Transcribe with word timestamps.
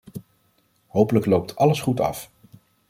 Hopelijk 0.87 1.25
loopt 1.25 1.55
alles 1.55 1.81
goed 1.81 1.99
af. 1.99 2.29